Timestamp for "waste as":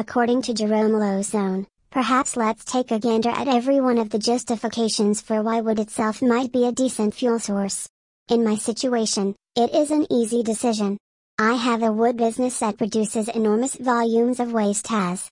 14.54-15.28